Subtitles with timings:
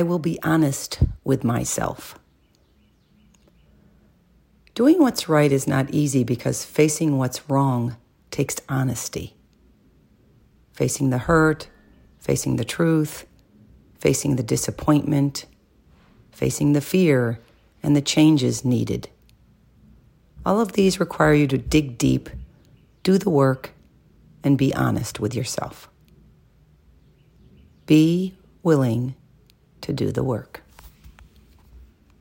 [0.00, 2.18] I will be honest with myself.
[4.74, 7.98] Doing what's right is not easy because facing what's wrong
[8.30, 9.36] takes honesty.
[10.72, 11.68] Facing the hurt,
[12.18, 13.26] facing the truth,
[13.98, 15.44] facing the disappointment,
[16.32, 17.38] facing the fear,
[17.82, 19.10] and the changes needed.
[20.46, 22.30] All of these require you to dig deep,
[23.02, 23.72] do the work,
[24.42, 25.90] and be honest with yourself.
[27.84, 29.14] Be willing
[29.82, 30.62] to do the work.